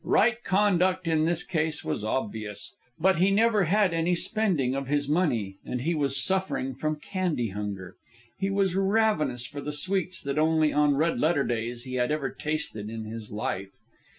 [0.03, 5.07] Right conduct in this case was obvious; but he never had any spending of his
[5.07, 7.97] money, and he was suffering from candy hunger.
[8.39, 12.31] He was ravenous for the sweets that only on red letter days he had ever
[12.31, 13.69] tasted in his life.